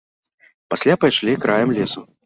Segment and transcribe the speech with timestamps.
[0.75, 2.09] Пасля пайшлі краем лесу.